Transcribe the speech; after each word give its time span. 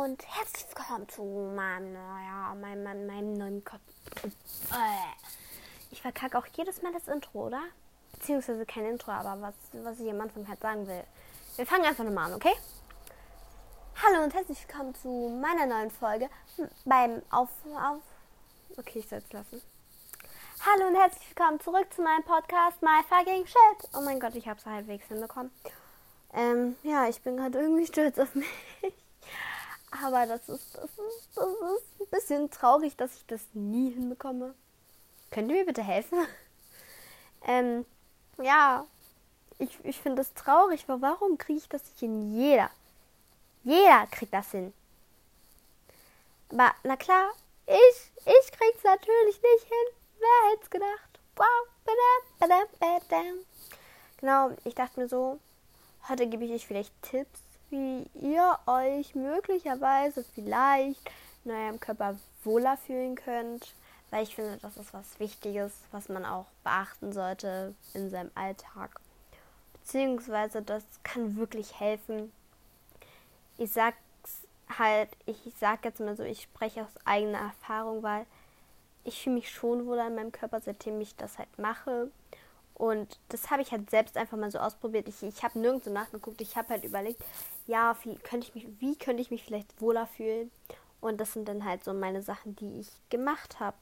und 0.00 0.24
herzlich 0.26 0.66
willkommen 0.74 1.06
zu 1.06 1.22
meinem, 1.54 1.94
ja, 1.94 2.54
meinem, 2.58 2.82
meinem, 2.82 3.06
meinem 3.06 3.34
neuen 3.34 3.64
Kopf. 3.64 3.82
Ich 5.90 6.00
verkacke 6.00 6.38
auch 6.38 6.46
jedes 6.56 6.80
Mal 6.80 6.92
das 6.92 7.08
Intro, 7.08 7.46
oder? 7.46 7.60
Beziehungsweise 8.12 8.64
kein 8.64 8.86
Intro, 8.86 9.12
aber 9.12 9.42
was, 9.42 9.54
was 9.84 10.00
ich 10.00 10.10
am 10.10 10.22
Anfang 10.22 10.48
halt 10.48 10.60
sagen 10.60 10.86
will. 10.86 11.04
Wir 11.56 11.66
fangen 11.66 11.84
einfach 11.84 12.04
nochmal 12.04 12.30
an, 12.30 12.36
okay? 12.36 12.54
Hallo 14.02 14.24
und 14.24 14.32
herzlich 14.32 14.66
willkommen 14.66 14.94
zu 14.94 15.08
meiner 15.08 15.66
neuen 15.66 15.90
Folge 15.90 16.30
beim 16.86 17.20
Auf... 17.30 17.50
auf 17.76 18.00
okay, 18.78 19.00
ich 19.00 19.08
soll 19.08 19.18
es 19.18 19.30
lassen. 19.30 19.60
Hallo 20.64 20.88
und 20.88 20.96
herzlich 20.96 21.28
willkommen 21.36 21.60
zurück 21.60 21.92
zu 21.92 22.00
meinem 22.00 22.24
Podcast 22.24 22.80
My 22.80 23.02
Fucking 23.10 23.46
Shit. 23.46 23.90
Oh 23.94 24.00
mein 24.00 24.20
Gott, 24.20 24.34
ich 24.36 24.48
habe 24.48 24.58
es 24.58 24.64
halbwegs 24.64 25.06
hinbekommen. 25.08 25.52
Ähm, 26.32 26.76
ja, 26.82 27.08
ich 27.08 27.20
bin 27.20 27.36
gerade 27.36 27.60
irgendwie 27.60 27.86
stolz 27.86 28.18
auf 28.18 28.34
mich. 28.34 28.46
Aber 30.00 30.26
das 30.26 30.48
ist, 30.48 30.74
das, 30.74 30.90
ist, 30.90 31.28
das 31.34 31.46
ist 31.46 32.00
ein 32.00 32.06
bisschen 32.10 32.50
traurig, 32.50 32.96
dass 32.96 33.14
ich 33.14 33.26
das 33.26 33.42
nie 33.52 33.90
hinbekomme. 33.90 34.54
Könnt 35.30 35.50
ihr 35.50 35.56
mir 35.58 35.66
bitte 35.66 35.82
helfen? 35.82 36.18
ähm, 37.46 37.84
ja, 38.38 38.86
ich, 39.58 39.78
ich 39.84 40.00
finde 40.00 40.22
das 40.22 40.32
traurig, 40.34 40.88
weil 40.88 41.02
warum 41.02 41.38
kriege 41.38 41.58
ich 41.58 41.68
das 41.68 41.84
nicht 41.84 42.00
hin? 42.00 42.34
Jeder. 42.34 42.70
Jeder 43.64 44.06
kriegt 44.10 44.32
das 44.34 44.50
hin. 44.50 44.72
Aber 46.50 46.74
na 46.82 46.96
klar, 46.96 47.30
ich, 47.66 48.12
ich 48.16 48.52
krieg's 48.52 48.84
natürlich 48.84 49.40
nicht 49.42 49.64
hin. 49.64 49.96
Wer 50.18 50.50
hätte 50.50 50.62
es 50.64 50.70
gedacht? 50.70 51.20
Wow. 51.36 51.46
Genau, 54.22 54.50
ich 54.64 54.74
dachte 54.74 55.00
mir 55.00 55.08
so, 55.08 55.40
heute 56.08 56.26
gebe 56.28 56.44
ich 56.44 56.52
euch 56.52 56.66
vielleicht 56.66 56.92
Tipps, 57.02 57.40
wie 57.72 58.06
ihr 58.14 58.58
euch 58.66 59.14
möglicherweise 59.14 60.22
vielleicht 60.22 61.10
in 61.44 61.50
eurem 61.50 61.80
Körper 61.80 62.16
wohler 62.44 62.76
fühlen 62.76 63.16
könnt. 63.16 63.74
Weil 64.10 64.24
ich 64.24 64.34
finde, 64.34 64.58
das 64.58 64.76
ist 64.76 64.92
was 64.92 65.18
Wichtiges, 65.18 65.72
was 65.90 66.10
man 66.10 66.26
auch 66.26 66.44
beachten 66.62 67.12
sollte 67.12 67.74
in 67.94 68.10
seinem 68.10 68.30
Alltag. 68.34 69.00
Beziehungsweise 69.72 70.60
das 70.60 70.84
kann 71.02 71.36
wirklich 71.36 71.80
helfen. 71.80 72.30
Ich 73.56 73.72
sag's 73.72 73.96
halt, 74.78 75.08
ich 75.24 75.38
sag 75.58 75.84
jetzt 75.84 76.00
mal 76.00 76.14
so, 76.14 76.22
ich 76.22 76.42
spreche 76.42 76.82
aus 76.82 77.06
eigener 77.06 77.38
Erfahrung, 77.38 78.02
weil 78.02 78.26
ich 79.04 79.22
fühle 79.22 79.36
mich 79.36 79.50
schon 79.50 79.86
wohl 79.86 79.98
an 79.98 80.14
meinem 80.14 80.30
Körper, 80.30 80.60
seitdem 80.60 81.00
ich 81.00 81.16
das 81.16 81.38
halt 81.38 81.58
mache. 81.58 82.10
Und 82.74 83.18
das 83.28 83.50
habe 83.50 83.62
ich 83.62 83.70
halt 83.70 83.90
selbst 83.90 84.16
einfach 84.16 84.36
mal 84.36 84.50
so 84.50 84.58
ausprobiert. 84.58 85.08
Ich, 85.08 85.22
ich 85.22 85.42
habe 85.42 85.58
nirgendwo 85.58 85.90
nachgeguckt. 85.90 86.40
Ich 86.40 86.56
habe 86.56 86.70
halt 86.70 86.84
überlegt, 86.84 87.22
ja, 87.66 87.96
wie 88.02 88.16
könnte 88.16 88.48
ich 88.48 88.54
mich, 88.54 88.66
wie 88.80 88.96
könnte 88.96 89.22
ich 89.22 89.30
mich 89.30 89.44
vielleicht 89.44 89.80
wohler 89.80 90.06
fühlen? 90.06 90.50
Und 91.00 91.20
das 91.20 91.32
sind 91.32 91.48
dann 91.48 91.64
halt 91.64 91.84
so 91.84 91.92
meine 91.92 92.22
Sachen, 92.22 92.56
die 92.56 92.80
ich 92.80 92.88
gemacht 93.10 93.60
habe, 93.60 93.76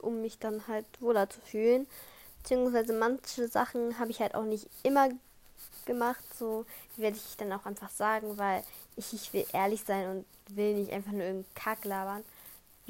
um 0.00 0.20
mich 0.20 0.38
dann 0.38 0.66
halt 0.68 0.86
wohler 1.00 1.28
zu 1.28 1.40
fühlen. 1.40 1.86
Beziehungsweise 2.42 2.92
manche 2.92 3.48
Sachen 3.48 3.98
habe 3.98 4.10
ich 4.10 4.20
halt 4.20 4.34
auch 4.34 4.44
nicht 4.44 4.68
immer 4.82 5.08
gemacht. 5.86 6.22
So 6.34 6.66
werde 6.96 7.16
ich 7.16 7.36
dann 7.36 7.52
auch 7.52 7.66
einfach 7.66 7.90
sagen, 7.90 8.36
weil 8.38 8.62
ich, 8.96 9.12
ich 9.12 9.32
will 9.32 9.46
ehrlich 9.52 9.82
sein 9.84 10.10
und 10.10 10.56
will 10.56 10.74
nicht 10.74 10.92
einfach 10.92 11.12
nur 11.12 11.22
irgendeinen 11.22 11.54
Kack 11.54 11.84
labern. 11.84 12.24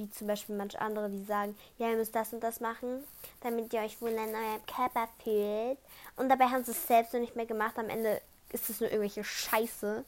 Wie 0.02 0.10
zum 0.10 0.26
Beispiel 0.26 0.56
manche 0.56 0.80
andere, 0.80 1.08
die 1.08 1.24
sagen, 1.24 1.56
ja, 1.78 1.88
ihr 1.88 1.96
müsst 1.96 2.14
das 2.14 2.32
und 2.32 2.42
das 2.42 2.58
machen, 2.58 3.04
damit 3.40 3.72
ihr 3.72 3.80
euch 3.82 4.00
wohl 4.02 4.10
in 4.10 4.18
eurem 4.18 4.66
Körper 4.66 5.08
fühlt. 5.22 5.78
Und 6.16 6.28
dabei 6.28 6.46
haben 6.46 6.64
sie 6.64 6.72
es 6.72 6.88
selbst 6.88 7.12
noch 7.12 7.20
nicht 7.20 7.36
mehr 7.36 7.46
gemacht. 7.46 7.78
Am 7.78 7.88
Ende 7.88 8.20
ist 8.50 8.68
es 8.68 8.80
nur 8.80 8.90
irgendwelche 8.90 9.22
Scheiße, 9.22 10.04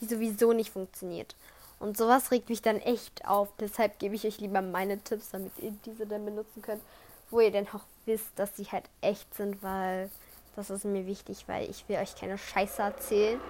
die 0.00 0.04
sowieso 0.04 0.52
nicht 0.52 0.72
funktioniert. 0.72 1.34
Und 1.78 1.96
sowas 1.96 2.30
regt 2.30 2.50
mich 2.50 2.60
dann 2.60 2.80
echt 2.80 3.24
auf. 3.26 3.48
Deshalb 3.58 3.98
gebe 3.98 4.14
ich 4.14 4.26
euch 4.26 4.40
lieber 4.40 4.60
meine 4.60 5.02
Tipps, 5.02 5.30
damit 5.30 5.52
ihr 5.58 5.72
diese 5.86 6.06
dann 6.06 6.26
benutzen 6.26 6.60
könnt, 6.60 6.82
wo 7.30 7.40
ihr 7.40 7.50
dann 7.50 7.66
auch 7.68 7.84
wisst, 8.04 8.28
dass 8.36 8.54
sie 8.54 8.64
halt 8.64 8.84
echt 9.00 9.34
sind, 9.34 9.62
weil 9.62 10.10
das 10.54 10.68
ist 10.68 10.84
mir 10.84 11.06
wichtig, 11.06 11.44
weil 11.46 11.70
ich 11.70 11.88
will 11.88 11.96
euch 11.96 12.14
keine 12.14 12.36
Scheiße 12.36 12.82
erzählen. 12.82 13.40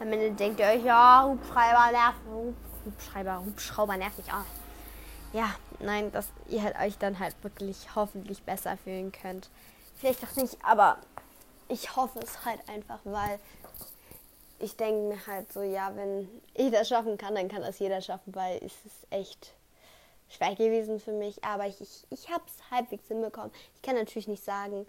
Am 0.00 0.12
Ende 0.12 0.32
denkt 0.32 0.60
ihr 0.60 0.66
euch, 0.66 0.84
ja, 0.84 1.24
Hubschreiber 1.26 1.92
nerven, 1.92 2.54
Hubschreiber, 2.84 3.42
Hubschrauber 3.42 3.96
nervt 3.96 4.18
mich 4.18 4.30
auch 4.30 4.59
ja, 5.32 5.54
nein, 5.78 6.10
dass 6.12 6.28
ihr 6.48 6.62
halt 6.62 6.78
euch 6.78 6.98
dann 6.98 7.18
halt 7.18 7.34
wirklich 7.42 7.94
hoffentlich 7.94 8.42
besser 8.42 8.76
fühlen 8.76 9.12
könnt. 9.12 9.48
Vielleicht 9.96 10.24
auch 10.24 10.36
nicht, 10.36 10.58
aber 10.64 10.98
ich 11.68 11.94
hoffe 11.96 12.18
es 12.20 12.44
halt 12.44 12.60
einfach, 12.68 13.00
weil 13.04 13.38
ich 14.58 14.76
denke 14.76 15.14
mir 15.14 15.26
halt 15.26 15.52
so, 15.52 15.62
ja, 15.62 15.94
wenn 15.96 16.28
ich 16.54 16.70
das 16.70 16.88
schaffen 16.88 17.16
kann, 17.16 17.34
dann 17.34 17.48
kann 17.48 17.62
das 17.62 17.78
jeder 17.78 18.00
schaffen, 18.00 18.34
weil 18.34 18.58
es 18.58 18.74
ist 18.84 19.06
echt 19.10 19.54
schwer 20.28 20.54
gewesen 20.54 21.00
für 21.00 21.12
mich. 21.12 21.42
Aber 21.44 21.66
ich, 21.66 21.80
ich, 21.80 22.06
ich 22.10 22.30
habe 22.30 22.44
es 22.46 22.70
halbwegs 22.70 23.08
hinbekommen. 23.08 23.50
Ich 23.76 23.82
kann 23.82 23.96
natürlich 23.96 24.28
nicht 24.28 24.44
sagen, 24.44 24.86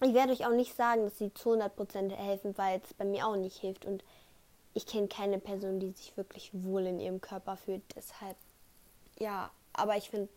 ich 0.00 0.14
werde 0.14 0.32
euch 0.32 0.44
auch 0.46 0.52
nicht 0.52 0.74
sagen, 0.74 1.04
dass 1.04 1.18
sie 1.18 1.32
zu 1.32 1.52
100% 1.52 2.10
helfen, 2.10 2.58
weil 2.58 2.80
es 2.82 2.92
bei 2.94 3.04
mir 3.04 3.26
auch 3.26 3.36
nicht 3.36 3.58
hilft. 3.58 3.84
Und 3.84 4.02
ich 4.74 4.86
kenne 4.86 5.06
keine 5.06 5.38
Person, 5.38 5.78
die 5.78 5.92
sich 5.92 6.16
wirklich 6.16 6.50
wohl 6.52 6.86
in 6.86 6.98
ihrem 6.98 7.20
Körper 7.20 7.56
fühlt. 7.56 7.82
Deshalb 7.94 8.36
ja, 9.18 9.50
aber 9.72 9.96
ich 9.96 10.10
finde, 10.10 10.28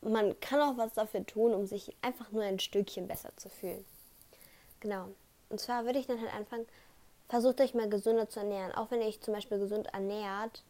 man 0.00 0.38
kann 0.40 0.60
auch 0.60 0.76
was 0.76 0.94
dafür 0.94 1.24
tun, 1.26 1.54
um 1.54 1.66
sich 1.66 1.94
einfach 2.02 2.30
nur 2.32 2.42
ein 2.42 2.58
Stückchen 2.58 3.08
besser 3.08 3.30
zu 3.36 3.48
fühlen. 3.48 3.84
Genau. 4.80 5.08
Und 5.48 5.60
zwar 5.60 5.84
würde 5.84 5.98
ich 5.98 6.06
dann 6.06 6.20
halt 6.20 6.34
anfangen, 6.34 6.66
versucht 7.28 7.60
euch 7.60 7.74
mal 7.74 7.88
gesünder 7.88 8.28
zu 8.28 8.40
ernähren. 8.40 8.72
Auch 8.72 8.90
wenn 8.90 9.00
ihr 9.00 9.08
euch 9.08 9.20
zum 9.20 9.34
Beispiel 9.34 9.58
gesund 9.58 9.86
ernährt. 9.92 10.62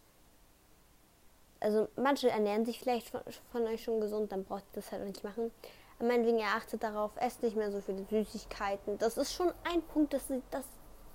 Also 1.60 1.88
manche 1.96 2.30
ernähren 2.30 2.64
sich 2.64 2.78
vielleicht 2.78 3.08
von, 3.08 3.20
von 3.50 3.64
euch 3.64 3.82
schon 3.82 4.00
gesund, 4.00 4.30
dann 4.30 4.44
braucht 4.44 4.64
ihr 4.72 4.74
das 4.80 4.92
halt 4.92 5.02
auch 5.02 5.06
nicht 5.06 5.24
machen. 5.24 5.50
Aber 5.98 6.08
meinetwegen, 6.08 6.38
ihr 6.38 6.46
achtet 6.46 6.82
darauf, 6.82 7.12
esst 7.16 7.42
nicht 7.42 7.56
mehr 7.56 7.72
so 7.72 7.80
viele 7.80 8.04
Süßigkeiten. 8.04 8.98
Das 8.98 9.16
ist 9.16 9.32
schon 9.32 9.52
ein 9.64 9.82
Punkt, 9.82 10.12
das, 10.12 10.24
das, 10.50 10.64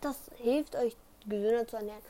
das 0.02 0.18
hilft 0.38 0.76
euch, 0.76 0.98
gesünder 1.26 1.68
zu 1.68 1.78
ernähren. 1.78 2.02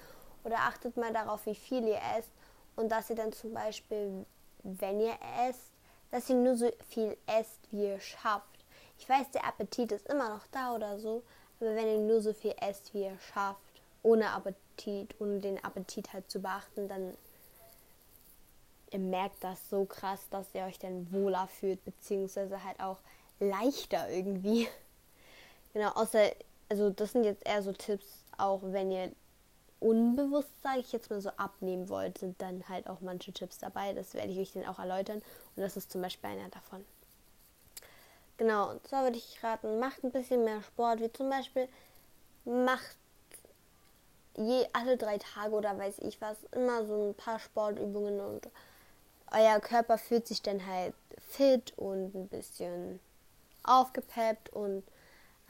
Oder 0.46 0.60
achtet 0.60 0.96
mal 0.96 1.12
darauf, 1.12 1.46
wie 1.46 1.56
viel 1.56 1.86
ihr 1.86 2.00
esst 2.18 2.32
und 2.82 2.90
dass 2.90 3.10
ihr 3.10 3.16
dann 3.16 3.32
zum 3.32 3.54
Beispiel, 3.54 4.26
wenn 4.64 5.00
ihr 5.00 5.18
esst, 5.48 5.72
dass 6.10 6.30
ihr 6.30 6.36
nur 6.36 6.56
so 6.56 6.70
viel 6.90 7.16
esst, 7.28 7.60
wie 7.72 7.86
ihr 7.86 8.00
schafft. 8.00 8.66
Ich 8.98 9.08
weiß, 9.08 9.32
der 9.32 9.46
Appetit 9.46 9.92
ist 9.92 10.08
immer 10.08 10.30
noch 10.30 10.46
da 10.52 10.76
oder 10.76 11.00
so, 11.00 11.24
aber 11.60 11.76
wenn 11.76 11.88
ihr 11.88 12.00
nur 12.00 12.22
so 12.22 12.34
viel 12.34 12.56
esst, 12.60 12.94
wie 12.94 13.04
ihr 13.04 13.18
schafft, 13.34 13.60
ohne 14.04 14.32
Appetit, 14.32 15.16
ohne 15.20 15.40
den 15.40 15.64
Appetit 15.64 16.12
halt 16.12 16.30
zu 16.30 16.42
beachten, 16.42 16.88
dann 16.88 17.16
ihr 18.92 19.00
merkt 19.00 19.44
das 19.44 19.70
so 19.70 19.86
krass, 19.86 20.28
dass 20.32 20.54
ihr 20.54 20.64
euch 20.64 20.80
dann 20.80 21.12
wohler 21.12 21.48
fühlt, 21.48 21.84
beziehungsweise 21.86 22.64
halt 22.64 22.80
auch 22.80 22.98
leichter 23.40 24.10
irgendwie. 24.10 24.68
Genau, 25.74 25.92
außer, 25.92 26.32
also 26.68 26.90
das 26.90 27.14
sind 27.14 27.24
jetzt 27.24 27.48
eher 27.48 27.64
so 27.64 27.72
Tipps, 27.72 28.26
auch 28.38 28.60
wenn 28.62 28.92
ihr 28.92 29.10
unbewusst, 29.82 30.50
sage 30.62 30.80
ich 30.80 30.92
jetzt 30.94 31.10
mal 31.10 31.20
so, 31.20 31.32
abnehmen 31.32 31.90
wollt, 31.90 32.20
sind 32.20 32.42
dann 32.42 32.64
halt 32.70 32.88
auch 32.88 33.02
manche 33.02 33.34
Tipps 33.34 33.58
dabei. 33.58 33.94
Das 33.94 34.14
werde 34.14 34.32
ich 34.32 34.40
euch 34.40 34.54
dann 34.54 34.66
auch 34.68 34.80
erläutern. 34.80 35.18
Und 35.56 35.64
das 35.64 35.76
ist 35.76 35.92
zum 35.92 36.02
Beispiel 36.02 36.30
einer 36.30 36.50
davon. 36.50 36.86
Genau, 38.38 38.70
und 38.72 38.88
zwar 38.88 39.04
würde 39.04 39.18
ich 39.18 39.44
raten, 39.44 39.80
macht 39.80 40.04
ein 40.04 40.12
bisschen 40.12 40.44
mehr 40.46 40.62
Sport, 40.64 41.02
wie 41.02 41.12
zum 41.12 41.30
Beispiel 41.30 41.68
macht 42.46 42.96
je 44.38 44.66
alle 44.74 44.98
drei 44.98 45.18
Tage 45.18 45.54
oder 45.54 45.78
weiß 45.78 46.00
ich 46.00 46.22
was, 46.22 46.38
immer 46.52 46.86
so 46.86 47.10
ein 47.10 47.14
paar 47.14 47.40
Sportübungen 47.40 48.20
und 48.20 48.50
euer 49.32 49.60
Körper 49.60 49.98
fühlt 49.98 50.28
sich 50.28 50.42
dann 50.42 50.66
halt 50.66 50.94
fit 51.30 51.74
und 51.78 52.16
ein 52.16 52.28
bisschen 52.28 53.00
aufgepeppt 53.64 54.50
und 54.50 54.84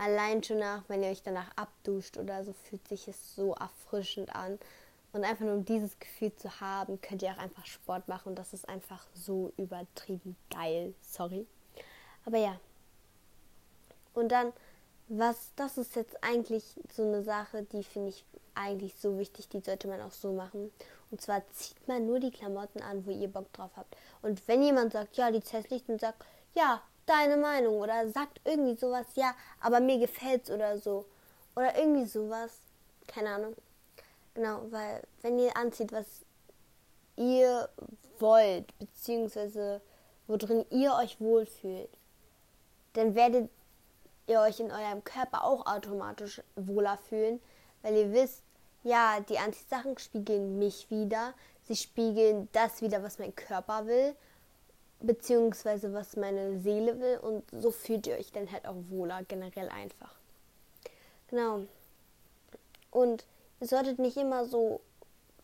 allein 0.02 0.44
schon 0.44 0.58
nach, 0.58 0.84
wenn 0.88 1.04
ihr 1.04 1.10
euch 1.10 1.22
danach 1.22 1.56
abduscht 1.56 2.18
oder 2.18 2.44
so, 2.44 2.54
fühlt 2.54 2.88
sich 2.88 3.08
es 3.08 3.36
so 3.36 3.54
erfrischend 3.54 4.36
an. 4.36 4.58
Und 5.14 5.24
einfach 5.24 5.46
nur 5.46 5.54
um 5.54 5.66
dieses 5.66 6.00
Gefühl 6.00 6.34
zu 6.36 6.60
haben, 6.60 7.00
könnt 7.02 7.22
ihr 7.22 7.32
auch 7.32 7.38
einfach 7.38 7.66
Sport 7.66 8.08
machen. 8.08 8.30
Und 8.30 8.40
das 8.40 8.54
ist 8.54 8.68
einfach 8.68 9.06
so 9.14 9.54
übertrieben 9.58 10.36
geil. 10.50 10.94
Sorry. 11.02 11.46
Aber 12.26 12.38
ja. 12.38 12.60
Und 14.14 14.32
dann, 14.32 14.54
was, 15.08 15.52
das 15.56 15.78
ist 15.78 15.96
jetzt 15.96 16.24
eigentlich 16.24 16.64
so 16.92 17.04
eine 17.04 17.22
Sache, 17.24 17.64
die 17.64 17.84
finde 17.84 18.10
ich 18.10 18.26
eigentlich 18.56 18.96
so 18.96 19.20
wichtig, 19.20 19.50
die 19.50 19.60
sollte 19.60 19.88
man 19.88 20.02
auch 20.02 20.12
so 20.12 20.34
machen. 20.34 20.72
Und 21.12 21.22
zwar 21.22 21.48
zieht 21.52 21.88
man 21.88 22.08
nur 22.08 22.20
die 22.20 22.32
Klamotten 22.32 22.82
an, 22.82 23.06
wo 23.06 23.12
ihr 23.12 23.28
Bock 23.28 23.52
drauf 23.54 23.72
habt. 23.76 23.96
Und 24.22 24.48
wenn 24.48 24.64
jemand 24.64 24.94
sagt, 24.94 25.18
ja, 25.18 25.30
die 25.30 25.42
zerschlicht 25.42 25.90
und 25.90 26.02
sagt, 26.02 26.26
ja, 26.56 26.82
deine 27.12 27.38
Meinung 27.38 27.80
oder 27.80 28.08
sagt 28.10 28.40
irgendwie 28.46 28.76
sowas, 28.76 29.06
ja, 29.16 29.36
aber 29.60 29.80
mir 29.80 30.00
gefällt's 30.00 30.50
oder 30.50 30.78
so. 30.78 31.06
Oder 31.56 31.78
irgendwie 31.78 32.06
sowas. 32.06 32.52
Keine 33.08 33.30
Ahnung. 33.32 33.56
Genau, 34.34 34.62
weil 34.72 35.02
wenn 35.22 35.38
ihr 35.38 35.56
anzieht, 35.58 35.92
was 35.92 36.06
ihr 37.18 37.68
wollt, 38.20 38.78
beziehungsweise 38.80 39.82
worin 40.28 40.66
ihr 40.70 40.94
euch 40.96 41.20
wohlfühlt, 41.20 41.90
dann 42.94 43.16
werdet 43.16 43.50
ihr 44.28 44.40
euch 44.40 44.60
in 44.60 44.72
eurem 44.72 45.04
Körper 45.04 45.44
auch 45.44 45.66
automatisch 45.66 46.42
wohler 46.56 46.98
fühlen, 47.10 47.42
weil 47.82 47.96
ihr 47.96 48.14
wisst, 48.14 48.44
ja, 48.84 49.20
die 49.20 49.38
Anziehsachen 49.38 49.98
spiegeln 49.98 50.58
mich 50.58 50.90
wieder. 50.90 51.34
Sie 51.68 51.76
spiegeln 51.76 52.48
das 52.54 52.82
wieder, 52.82 53.04
was 53.04 53.20
mein 53.20 53.36
Körper 53.36 53.86
will, 53.86 54.16
beziehungsweise 55.02 55.94
was 55.94 56.16
meine 56.16 56.60
Seele 56.60 57.00
will. 57.00 57.18
Und 57.18 57.44
so 57.52 57.72
fühlt 57.72 58.08
ihr 58.08 58.16
euch 58.16 58.32
dann 58.32 58.52
halt 58.52 58.66
auch 58.66 58.76
wohler, 58.90 59.24
generell 59.28 59.70
einfach. 59.70 60.16
Genau. 61.30 61.62
Und 62.92 63.26
ihr 63.60 63.68
solltet 63.68 64.00
nicht 64.00 64.18
immer 64.18 64.46
so, 64.46 64.82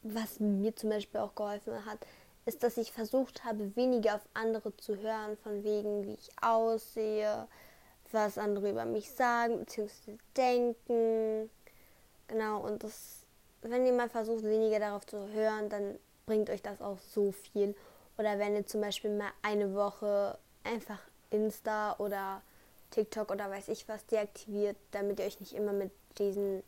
was 0.03 0.39
mir 0.39 0.75
zum 0.75 0.89
Beispiel 0.89 1.21
auch 1.21 1.35
geholfen 1.35 1.85
hat, 1.85 1.99
ist, 2.45 2.63
dass 2.63 2.77
ich 2.77 2.91
versucht 2.91 3.43
habe, 3.43 3.75
weniger 3.75 4.15
auf 4.15 4.27
andere 4.33 4.75
zu 4.77 4.97
hören, 4.97 5.37
von 5.37 5.63
wegen, 5.63 6.05
wie 6.05 6.13
ich 6.13 6.29
aussehe, 6.41 7.47
was 8.11 8.37
andere 8.37 8.69
über 8.69 8.85
mich 8.85 9.11
sagen, 9.11 9.59
beziehungsweise 9.59 10.17
denken. 10.35 11.49
Genau, 12.27 12.61
und 12.61 12.83
das, 12.83 13.23
wenn 13.61 13.85
ihr 13.85 13.93
mal 13.93 14.09
versucht, 14.09 14.43
weniger 14.43 14.79
darauf 14.79 15.05
zu 15.05 15.27
hören, 15.29 15.69
dann 15.69 15.99
bringt 16.25 16.49
euch 16.49 16.61
das 16.61 16.81
auch 16.81 16.99
so 16.99 17.31
viel. 17.31 17.75
Oder 18.17 18.39
wenn 18.39 18.55
ihr 18.55 18.65
zum 18.65 18.81
Beispiel 18.81 19.15
mal 19.15 19.31
eine 19.41 19.75
Woche 19.75 20.37
einfach 20.63 20.99
Insta 21.29 21.95
oder 21.99 22.41
TikTok 22.91 23.31
oder 23.31 23.49
weiß 23.49 23.69
ich 23.69 23.87
was 23.87 24.05
deaktiviert, 24.05 24.77
damit 24.91 25.19
ihr 25.19 25.25
euch 25.25 25.39
nicht 25.39 25.53
immer 25.53 25.73
mit 25.73 25.91
diesen 26.17 26.63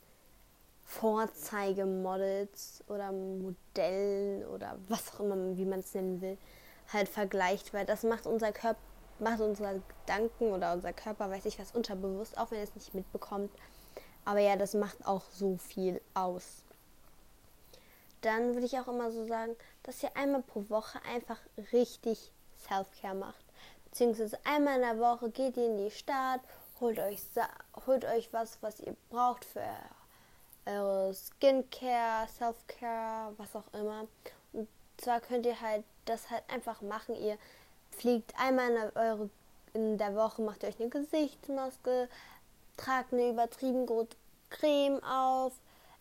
Vorzeigemodels 0.84 2.84
oder 2.88 3.12
Modellen 3.12 4.44
oder 4.46 4.76
was 4.88 5.14
auch 5.14 5.20
immer, 5.20 5.56
wie 5.56 5.64
man 5.64 5.80
es 5.80 5.94
nennen 5.94 6.20
will, 6.20 6.36
halt 6.92 7.08
vergleicht, 7.08 7.72
weil 7.72 7.86
das 7.86 8.02
macht 8.02 8.26
unser 8.26 8.52
Körper, 8.52 8.80
macht 9.18 9.40
unsere 9.40 9.80
Gedanken 10.00 10.52
oder 10.52 10.72
unser 10.72 10.92
Körper, 10.92 11.30
weiß 11.30 11.46
ich 11.46 11.58
was, 11.58 11.72
unterbewusst, 11.72 12.38
auch 12.38 12.50
wenn 12.50 12.58
er 12.58 12.64
es 12.64 12.74
nicht 12.74 12.94
mitbekommt. 12.94 13.50
Aber 14.24 14.40
ja, 14.40 14.56
das 14.56 14.74
macht 14.74 15.06
auch 15.06 15.22
so 15.30 15.56
viel 15.56 16.00
aus. 16.14 16.64
Dann 18.20 18.54
würde 18.54 18.66
ich 18.66 18.78
auch 18.78 18.88
immer 18.88 19.10
so 19.10 19.26
sagen, 19.26 19.56
dass 19.82 20.02
ihr 20.02 20.16
einmal 20.16 20.42
pro 20.42 20.68
Woche 20.68 21.00
einfach 21.08 21.38
richtig 21.72 22.30
Self-Care 22.68 23.14
macht. 23.14 23.44
Beziehungsweise 23.84 24.38
einmal 24.44 24.76
in 24.76 24.82
der 24.82 24.98
Woche 24.98 25.30
geht 25.30 25.56
ihr 25.56 25.66
in 25.66 25.78
die 25.78 25.90
Stadt, 25.90 26.40
holt 26.80 26.98
euch, 26.98 27.18
holt 27.86 28.04
euch 28.04 28.32
was, 28.32 28.58
was 28.62 28.80
ihr 28.80 28.94
braucht 29.08 29.44
für 29.44 29.64
eure 30.66 31.14
Skincare, 31.14 32.28
Self-Care, 32.28 33.34
was 33.36 33.56
auch 33.56 33.72
immer. 33.72 34.06
Und 34.52 34.68
zwar 34.98 35.20
könnt 35.20 35.46
ihr 35.46 35.60
halt 35.60 35.84
das 36.04 36.30
halt 36.30 36.44
einfach 36.48 36.80
machen. 36.82 37.14
Ihr 37.16 37.38
fliegt 37.90 38.34
einmal 38.38 38.68
in 38.68 38.74
der, 38.74 38.96
eure, 38.96 39.30
in 39.74 39.98
der 39.98 40.14
Woche, 40.14 40.42
macht 40.42 40.64
euch 40.64 40.78
eine 40.80 40.88
Gesichtsmaske, 40.88 42.08
tragt 42.76 43.12
eine 43.12 43.30
übertrieben 43.30 43.86
große 43.86 44.16
Creme 44.50 45.02
auf, 45.02 45.52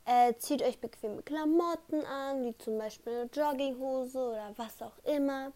äh, 0.09 0.35
zieht 0.39 0.63
euch 0.63 0.79
bequeme 0.79 1.21
Klamotten 1.21 2.03
an, 2.03 2.43
wie 2.43 2.57
zum 2.57 2.79
Beispiel 2.79 3.13
eine 3.13 3.29
Jogginghose 3.31 4.17
oder 4.17 4.53
was 4.57 4.81
auch 4.81 4.97
immer. 5.03 5.51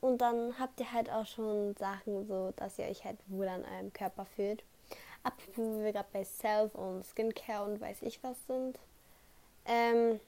Und 0.00 0.18
dann 0.18 0.58
habt 0.58 0.80
ihr 0.80 0.90
halt 0.90 1.10
auch 1.10 1.26
schon 1.26 1.76
Sachen 1.76 2.26
so, 2.26 2.54
dass 2.56 2.78
ihr 2.78 2.86
euch 2.86 3.04
halt 3.04 3.18
wohl 3.26 3.46
an 3.46 3.62
eurem 3.62 3.92
Körper 3.92 4.24
fühlt. 4.24 4.64
Apropos, 5.22 5.58
wo 5.58 5.82
wir 5.82 5.92
gerade 5.92 6.08
bei 6.14 6.24
Self 6.24 6.74
und 6.74 7.04
Skincare 7.04 7.64
und 7.64 7.80
weiß 7.80 8.00
ich 8.02 8.22
was 8.22 8.36
sind, 8.46 8.78
ähm, 9.66 10.18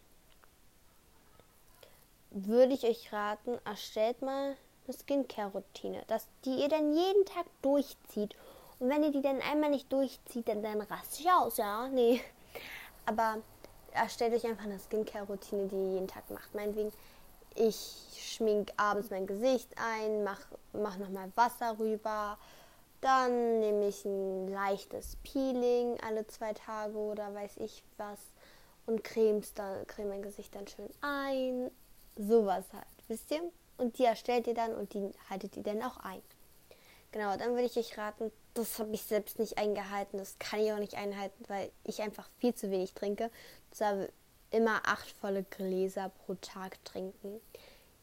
würde 2.31 2.75
ich 2.75 2.85
euch 2.85 3.11
raten, 3.11 3.59
erstellt 3.65 4.21
mal 4.21 4.55
eine 4.87 4.97
Skincare-Routine, 4.97 6.03
dass 6.09 6.29
die 6.45 6.57
ihr 6.57 6.69
dann 6.69 6.93
jeden 6.93 7.25
Tag 7.25 7.47
durchzieht. 7.63 8.37
Und 8.79 8.91
wenn 8.91 9.03
ihr 9.03 9.13
die 9.13 9.23
dann 9.23 9.41
einmal 9.41 9.71
nicht 9.71 9.91
durchzieht, 9.91 10.47
dann, 10.47 10.63
dann 10.63 10.83
rast 10.83 11.19
ich 11.21 11.31
aus, 11.31 11.57
ja? 11.57 11.89
Nee. 11.89 12.21
Aber 13.07 13.39
erstellt 13.93 14.35
euch 14.35 14.45
einfach 14.45 14.65
eine 14.65 14.79
Skincare-Routine, 14.79 15.69
die 15.69 15.77
ihr 15.77 15.93
jeden 15.95 16.09
Tag 16.09 16.29
macht. 16.31 16.55
Meinetwegen, 16.55 16.93
ich 17.55 18.35
schmink 18.37 18.73
abends 18.77 19.11
mein 19.11 19.27
Gesicht 19.27 19.71
ein, 19.77 20.25
mach, 20.25 20.41
mach 20.73 20.99
nochmal 20.99 21.33
Wasser 21.35 21.79
rüber, 21.79 22.39
dann 23.01 23.61
nehme 23.61 23.89
ich 23.89 24.05
ein 24.05 24.49
leichtes 24.49 25.17
Peeling 25.23 25.99
alle 26.01 26.27
zwei 26.27 26.53
Tage 26.53 26.97
oder 26.97 27.35
weiß 27.35 27.59
ich 27.59 27.83
was 27.97 28.19
und 28.87 29.05
cremes 29.05 29.55
dann, 29.55 29.87
creme 29.87 30.09
mein 30.09 30.23
Gesicht 30.23 30.55
dann 30.55 30.67
schön 30.67 30.89
ein. 31.01 31.71
Sowas 32.17 32.65
halt, 32.73 32.87
wisst 33.09 33.31
ihr? 33.31 33.43
Und 33.79 33.99
die 33.99 34.05
erstellt 34.05 34.47
ihr 34.47 34.55
dann 34.55 34.75
und 34.75 34.95
die 34.95 35.11
haltet 35.29 35.57
ihr 35.57 35.63
dann 35.63 35.83
auch 35.83 35.99
ein. 35.99 36.23
Genau, 37.17 37.35
dann 37.39 37.53
würde 37.53 37.65
ich 37.65 37.79
euch 37.79 37.97
raten, 37.97 38.31
das 38.53 38.79
habe 38.79 38.93
ich 38.93 39.01
selbst 39.01 39.39
nicht 39.39 39.57
eingehalten, 39.57 40.19
das 40.19 40.39
kann 40.39 40.61
ich 40.61 40.71
auch 40.71 40.79
nicht 40.79 40.97
einhalten, 40.97 41.45
weil 41.49 41.73
ich 41.83 42.03
einfach 42.03 42.29
viel 42.41 42.55
zu 42.55 42.71
wenig 42.71 42.93
trinke. 42.93 43.31
Zwar 43.71 44.09
immer 44.51 44.83
acht 44.85 45.09
volle 45.13 45.43
Gläser 45.45 46.11
pro 46.11 46.35
Tag 46.35 46.85
trinken. 46.85 47.41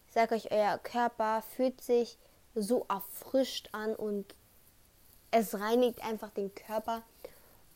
Ich 0.08 0.14
sage 0.14 0.34
euch, 0.34 0.52
euer 0.52 0.80
Körper 0.80 1.44
fühlt 1.56 1.80
sich 1.80 2.18
so 2.56 2.88
erfrischt 2.90 3.70
an 3.72 3.96
und 3.96 4.34
es 5.30 5.54
reinigt 5.60 6.04
einfach 6.04 6.32
den 6.32 6.56
Körper. 6.56 7.04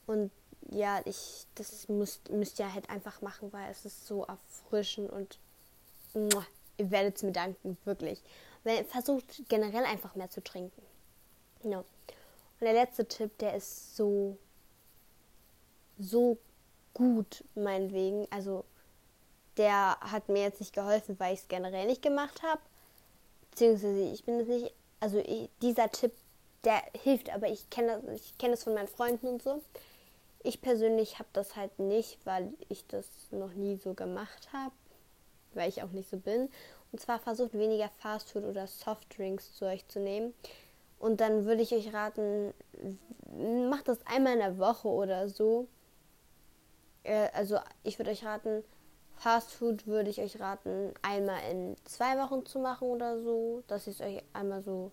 Und 0.07 0.31
ja, 0.71 1.01
ich, 1.05 1.45
das 1.53 1.87
müsst, 1.87 2.31
müsst 2.31 2.57
ihr 2.57 2.73
halt 2.73 2.89
einfach 2.89 3.21
machen, 3.21 3.53
weil 3.53 3.69
es 3.69 3.85
ist 3.85 4.07
so 4.07 4.25
erfrischend 4.25 5.11
und 5.11 5.37
muah, 6.15 6.47
ihr 6.77 6.89
werdet 6.89 7.17
es 7.17 7.21
mir 7.21 7.31
danken, 7.31 7.77
wirklich. 7.85 8.23
Versucht 8.87 9.43
generell 9.49 9.85
einfach 9.85 10.15
mehr 10.15 10.31
zu 10.31 10.43
trinken. 10.43 10.86
Ja. 11.63 11.79
Und 11.79 11.85
der 12.61 12.73
letzte 12.73 13.07
Tipp, 13.07 13.37
der 13.37 13.55
ist 13.55 13.95
so, 13.95 14.37
so 15.97 16.37
gut, 16.93 17.43
meinetwegen. 17.55 18.27
Also, 18.31 18.65
der 19.57 19.99
hat 19.99 20.29
mir 20.29 20.43
jetzt 20.43 20.59
nicht 20.59 20.73
geholfen, 20.73 21.19
weil 21.19 21.33
ich 21.33 21.41
es 21.41 21.47
generell 21.47 21.85
nicht 21.85 22.01
gemacht 22.01 22.41
habe. 22.43 22.61
Beziehungsweise, 23.51 24.11
ich 24.11 24.23
bin 24.23 24.39
es 24.39 24.47
nicht, 24.47 24.73
also 24.99 25.19
ich, 25.19 25.49
dieser 25.61 25.91
Tipp 25.91 26.11
der 26.63 26.81
hilft, 27.01 27.29
aber 27.33 27.47
ich 27.47 27.69
kenne 27.69 28.01
das, 28.01 28.21
ich 28.21 28.37
kenne 28.37 28.51
das 28.51 28.63
von 28.63 28.73
meinen 28.73 28.87
Freunden 28.87 29.27
und 29.27 29.41
so. 29.41 29.61
Ich 30.43 30.61
persönlich 30.61 31.19
habe 31.19 31.29
das 31.33 31.55
halt 31.55 31.77
nicht, 31.79 32.17
weil 32.25 32.53
ich 32.69 32.85
das 32.87 33.07
noch 33.31 33.53
nie 33.53 33.77
so 33.77 33.93
gemacht 33.93 34.49
habe, 34.53 34.73
weil 35.53 35.69
ich 35.69 35.83
auch 35.83 35.91
nicht 35.91 36.09
so 36.09 36.17
bin. 36.17 36.49
Und 36.91 36.99
zwar 36.99 37.19
versucht 37.19 37.53
weniger 37.53 37.89
Fastfood 37.89 38.43
oder 38.43 38.67
Softdrinks 38.67 39.55
zu 39.55 39.65
euch 39.65 39.87
zu 39.87 39.99
nehmen. 39.99 40.33
Und 40.99 41.21
dann 41.21 41.45
würde 41.45 41.61
ich 41.61 41.73
euch 41.73 41.93
raten, 41.93 42.53
macht 43.69 43.87
das 43.87 43.99
einmal 44.05 44.33
in 44.33 44.39
der 44.39 44.57
Woche 44.57 44.87
oder 44.87 45.29
so. 45.29 45.67
Äh, 47.03 47.29
also 47.33 47.59
ich 47.83 47.99
würde 47.99 48.11
euch 48.11 48.25
raten, 48.25 48.63
Fastfood 49.15 49.87
würde 49.87 50.09
ich 50.09 50.21
euch 50.21 50.39
raten, 50.39 50.93
einmal 51.01 51.39
in 51.51 51.75
zwei 51.85 52.17
Wochen 52.19 52.45
zu 52.45 52.59
machen 52.59 52.87
oder 52.87 53.19
so, 53.19 53.63
ich 53.67 53.87
es 53.87 54.01
euch 54.01 54.23
einmal 54.33 54.61
so 54.61 54.91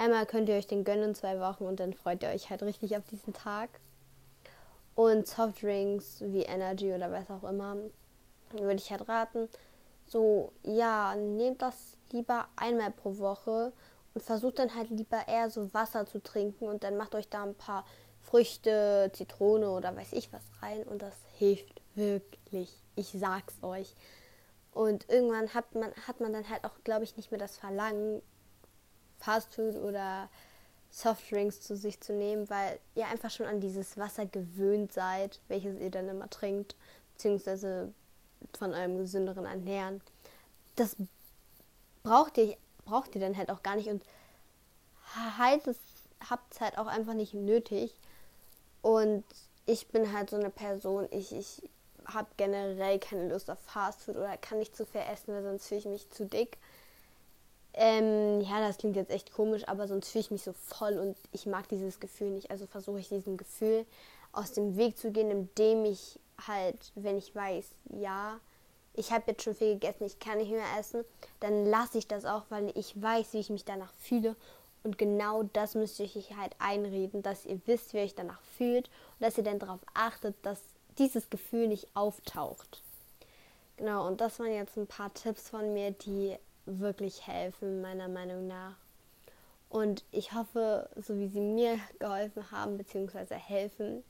Einmal 0.00 0.26
könnt 0.26 0.48
ihr 0.48 0.54
euch 0.54 0.68
den 0.68 0.84
gönnen 0.84 1.16
zwei 1.16 1.40
Wochen 1.40 1.64
und 1.64 1.80
dann 1.80 1.92
freut 1.92 2.22
ihr 2.22 2.28
euch 2.28 2.50
halt 2.50 2.62
richtig 2.62 2.96
auf 2.96 3.02
diesen 3.10 3.32
Tag. 3.32 3.68
Und 4.94 5.26
Softdrinks 5.26 6.20
wie 6.20 6.42
Energy 6.42 6.92
oder 6.92 7.10
was 7.10 7.28
auch 7.30 7.42
immer, 7.42 7.76
würde 8.52 8.76
ich 8.76 8.92
halt 8.92 9.08
raten. 9.08 9.48
So, 10.06 10.52
ja, 10.62 11.16
nehmt 11.16 11.62
das 11.62 11.96
lieber 12.12 12.46
einmal 12.54 12.92
pro 12.92 13.18
Woche 13.18 13.72
und 14.14 14.22
versucht 14.22 14.58
dann 14.58 14.74
halt 14.74 14.90
lieber 14.90 15.26
eher 15.28 15.50
so 15.50 15.72
Wasser 15.74 16.06
zu 16.06 16.22
trinken 16.22 16.66
und 16.66 16.84
dann 16.84 16.96
macht 16.96 17.14
euch 17.14 17.28
da 17.28 17.44
ein 17.44 17.54
paar 17.54 17.84
Früchte, 18.20 19.10
Zitrone 19.14 19.70
oder 19.70 19.96
weiß 19.96 20.12
ich 20.12 20.32
was 20.32 20.42
rein 20.60 20.82
und 20.84 21.02
das 21.02 21.14
hilft 21.38 21.80
wirklich. 21.94 22.70
Ich 22.96 23.08
sag's 23.12 23.54
euch. 23.62 23.94
Und 24.72 25.08
irgendwann 25.08 25.54
hat 25.54 25.74
man, 25.74 25.92
hat 26.06 26.20
man 26.20 26.32
dann 26.32 26.48
halt 26.48 26.64
auch, 26.64 26.74
glaube 26.84 27.04
ich, 27.04 27.16
nicht 27.16 27.30
mehr 27.30 27.40
das 27.40 27.56
Verlangen, 27.56 28.22
Fastfood 29.18 29.76
oder 29.76 30.28
Softdrinks 30.90 31.60
zu 31.60 31.76
sich 31.76 32.00
zu 32.00 32.12
nehmen, 32.12 32.48
weil 32.48 32.78
ihr 32.94 33.06
einfach 33.08 33.30
schon 33.30 33.46
an 33.46 33.60
dieses 33.60 33.96
Wasser 33.96 34.26
gewöhnt 34.26 34.92
seid, 34.92 35.40
welches 35.48 35.78
ihr 35.78 35.90
dann 35.90 36.08
immer 36.08 36.30
trinkt, 36.30 36.76
beziehungsweise 37.14 37.92
von 38.56 38.72
eurem 38.72 38.98
gesünderen 38.98 39.44
Ernähren. 39.44 40.00
Das 40.76 40.96
braucht 42.02 42.38
ihr, 42.38 42.56
braucht 42.88 43.14
ihr 43.14 43.20
dann 43.20 43.36
halt 43.36 43.50
auch 43.50 43.62
gar 43.62 43.76
nicht 43.76 43.88
und 43.88 44.02
halt 45.38 45.62
habt 46.28 46.52
es 46.52 46.60
halt 46.60 46.78
auch 46.78 46.86
einfach 46.86 47.14
nicht 47.14 47.34
nötig. 47.34 47.92
Und 48.82 49.24
ich 49.66 49.88
bin 49.88 50.12
halt 50.12 50.30
so 50.30 50.36
eine 50.36 50.50
Person, 50.50 51.06
ich, 51.10 51.32
ich 51.32 51.62
habe 52.06 52.28
generell 52.36 52.98
keine 52.98 53.28
Lust 53.28 53.50
auf 53.50 53.58
Fastfood 53.66 54.16
oder 54.16 54.36
kann 54.38 54.58
nicht 54.58 54.76
zu 54.76 54.86
viel 54.86 55.02
essen, 55.02 55.34
weil 55.34 55.42
sonst 55.42 55.66
fühle 55.66 55.80
ich 55.80 55.86
mich 55.86 56.10
zu 56.10 56.24
dick. 56.24 56.56
Ähm, 57.74 58.40
ja, 58.40 58.60
das 58.60 58.78
klingt 58.78 58.96
jetzt 58.96 59.10
echt 59.10 59.32
komisch, 59.32 59.68
aber 59.68 59.86
sonst 59.86 60.10
fühle 60.10 60.22
ich 60.22 60.30
mich 60.30 60.42
so 60.42 60.52
voll 60.52 60.98
und 60.98 61.16
ich 61.32 61.46
mag 61.46 61.68
dieses 61.68 62.00
Gefühl 62.00 62.30
nicht. 62.30 62.50
Also 62.50 62.66
versuche 62.66 62.98
ich 62.98 63.08
diesem 63.08 63.36
Gefühl 63.36 63.84
aus 64.32 64.52
dem 64.52 64.76
Weg 64.76 64.96
zu 64.96 65.10
gehen, 65.10 65.30
indem 65.30 65.84
ich 65.84 66.18
halt, 66.46 66.92
wenn 66.94 67.18
ich 67.18 67.34
weiß, 67.34 67.66
ja, 68.00 68.40
ich 68.98 69.12
habe 69.12 69.24
jetzt 69.28 69.44
schon 69.44 69.54
viel 69.54 69.74
gegessen, 69.74 70.04
ich 70.04 70.18
kann 70.18 70.38
nicht 70.38 70.50
mehr 70.50 70.64
essen, 70.78 71.04
dann 71.40 71.66
lasse 71.66 71.98
ich 71.98 72.08
das 72.08 72.24
auch, 72.24 72.42
weil 72.48 72.76
ich 72.76 73.00
weiß, 73.00 73.32
wie 73.32 73.38
ich 73.38 73.50
mich 73.50 73.64
danach 73.64 73.92
fühle. 74.00 74.34
Und 74.82 74.98
genau 74.98 75.44
das 75.52 75.74
müsst 75.74 76.00
ihr 76.00 76.06
euch 76.06 76.36
halt 76.36 76.54
einreden, 76.58 77.22
dass 77.22 77.46
ihr 77.46 77.60
wisst, 77.66 77.92
wie 77.92 77.98
ihr 77.98 78.04
euch 78.04 78.14
danach 78.14 78.40
fühlt 78.56 78.88
und 78.88 79.20
dass 79.20 79.38
ihr 79.38 79.44
dann 79.44 79.58
darauf 79.58 79.80
achtet, 79.94 80.34
dass 80.42 80.60
dieses 80.98 81.30
Gefühl 81.30 81.68
nicht 81.68 81.88
auftaucht. 81.94 82.82
Genau, 83.76 84.06
und 84.06 84.20
das 84.20 84.40
waren 84.40 84.52
jetzt 84.52 84.76
ein 84.76 84.88
paar 84.88 85.14
Tipps 85.14 85.48
von 85.48 85.72
mir, 85.72 85.92
die 85.92 86.36
wirklich 86.66 87.26
helfen, 87.26 87.80
meiner 87.80 88.08
Meinung 88.08 88.48
nach. 88.48 88.74
Und 89.68 90.02
ich 90.10 90.32
hoffe, 90.32 90.88
so 90.96 91.16
wie 91.18 91.28
sie 91.28 91.40
mir 91.40 91.78
geholfen 92.00 92.50
haben, 92.50 92.78
beziehungsweise 92.78 93.36
helfen, 93.36 94.02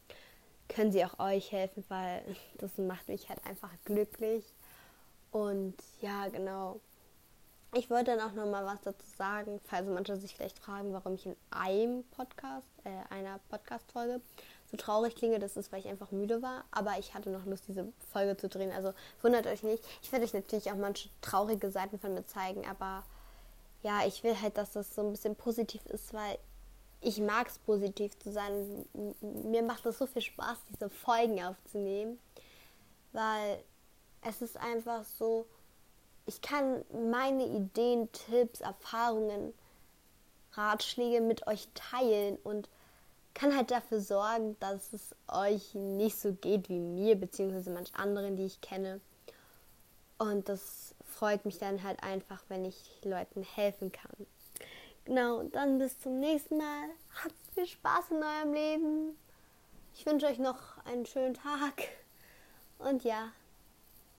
können 0.68 0.92
sie 0.92 1.04
auch 1.04 1.18
euch 1.18 1.52
helfen, 1.52 1.84
weil 1.88 2.22
das 2.58 2.78
macht 2.78 3.08
mich 3.08 3.28
halt 3.28 3.44
einfach 3.44 3.70
glücklich. 3.84 4.44
Und 5.30 5.74
ja, 6.00 6.28
genau. 6.28 6.80
Ich 7.74 7.90
wollte 7.90 8.16
dann 8.16 8.20
auch 8.20 8.32
noch 8.32 8.46
mal 8.46 8.64
was 8.64 8.80
dazu 8.80 9.04
sagen, 9.16 9.60
falls 9.64 9.86
manche 9.86 10.16
sich 10.16 10.34
vielleicht 10.34 10.58
fragen, 10.58 10.94
warum 10.94 11.14
ich 11.14 11.26
in 11.26 11.36
einem 11.50 12.02
Podcast, 12.04 12.66
äh, 12.84 13.14
einer 13.14 13.40
Podcast-Folge 13.50 14.22
so 14.70 14.76
traurig 14.78 15.16
klinge. 15.16 15.38
Das 15.38 15.56
ist, 15.56 15.70
weil 15.70 15.80
ich 15.80 15.88
einfach 15.88 16.10
müde 16.10 16.40
war. 16.40 16.64
Aber 16.70 16.98
ich 16.98 17.14
hatte 17.14 17.30
noch 17.30 17.44
Lust, 17.44 17.68
diese 17.68 17.92
Folge 18.10 18.36
zu 18.36 18.48
drehen. 18.48 18.72
Also 18.72 18.92
wundert 19.22 19.46
euch 19.46 19.62
nicht. 19.62 19.84
Ich 20.02 20.10
werde 20.12 20.24
euch 20.24 20.32
natürlich 20.32 20.70
auch 20.70 20.76
manche 20.76 21.10
traurige 21.20 21.70
Seiten 21.70 21.98
von 21.98 22.14
mir 22.14 22.26
zeigen. 22.26 22.66
Aber 22.66 23.04
ja, 23.82 24.06
ich 24.06 24.22
will 24.24 24.40
halt, 24.40 24.56
dass 24.56 24.72
das 24.72 24.94
so 24.94 25.02
ein 25.02 25.10
bisschen 25.10 25.36
positiv 25.36 25.84
ist, 25.86 26.14
weil 26.14 26.38
ich 27.00 27.20
mag 27.20 27.48
es 27.48 27.58
positiv 27.58 28.18
zu 28.18 28.32
sein. 28.32 28.86
Mir 29.20 29.62
macht 29.62 29.86
es 29.86 29.98
so 29.98 30.06
viel 30.06 30.22
Spaß, 30.22 30.58
diese 30.72 30.90
Folgen 30.90 31.42
aufzunehmen. 31.44 32.18
Weil 33.12 33.62
es 34.22 34.42
ist 34.42 34.56
einfach 34.56 35.04
so 35.04 35.46
ich 36.28 36.42
kann 36.42 36.84
meine 37.10 37.46
Ideen, 37.46 38.12
Tipps, 38.12 38.60
Erfahrungen, 38.60 39.54
Ratschläge 40.52 41.22
mit 41.22 41.46
euch 41.46 41.68
teilen 41.74 42.36
und 42.44 42.68
kann 43.32 43.56
halt 43.56 43.70
dafür 43.70 44.00
sorgen, 44.00 44.56
dass 44.60 44.92
es 44.92 45.14
euch 45.26 45.74
nicht 45.74 46.18
so 46.18 46.34
geht 46.34 46.68
wie 46.68 46.80
mir, 46.80 47.16
beziehungsweise 47.16 47.70
manch 47.70 47.94
anderen, 47.94 48.36
die 48.36 48.44
ich 48.44 48.60
kenne. 48.60 49.00
Und 50.18 50.50
das 50.50 50.94
freut 51.16 51.46
mich 51.46 51.58
dann 51.58 51.82
halt 51.82 52.02
einfach, 52.02 52.42
wenn 52.48 52.66
ich 52.66 52.76
Leuten 53.04 53.42
helfen 53.42 53.90
kann. 53.90 54.26
Genau, 55.06 55.44
dann 55.44 55.78
bis 55.78 55.98
zum 55.98 56.20
nächsten 56.20 56.58
Mal. 56.58 56.88
Habt 57.24 57.34
viel 57.54 57.66
Spaß 57.66 58.10
in 58.10 58.22
eurem 58.22 58.52
Leben. 58.52 59.18
Ich 59.94 60.04
wünsche 60.04 60.26
euch 60.26 60.38
noch 60.38 60.76
einen 60.84 61.06
schönen 61.06 61.34
Tag. 61.34 61.88
Und 62.78 63.02
ja, 63.04 63.30